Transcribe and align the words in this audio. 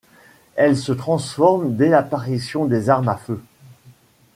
Elles 0.55 0.77
se 0.77 0.91
transforment 0.93 1.75
dès 1.75 1.89
l'apparition 1.89 2.65
des 2.65 2.89
armes 2.89 3.07
à 3.09 3.17
feu. 3.17 3.39